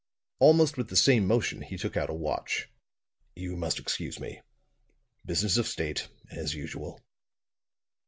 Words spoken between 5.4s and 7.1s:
of state, as usual."